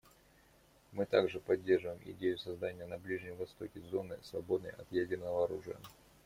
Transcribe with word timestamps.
Мы 0.93 1.05
также 1.05 1.39
поддерживаем 1.39 1.99
идею 2.05 2.35
создания 2.39 2.87
на 2.87 2.97
Ближнем 2.97 3.35
Востоке 3.35 3.81
зоны, 3.81 4.17
свободной 4.23 4.71
от 4.71 4.91
ядерного 4.91 5.43
оружия. 5.43 5.77